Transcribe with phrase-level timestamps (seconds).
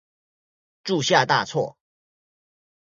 [0.83, 1.75] 鑄下大錯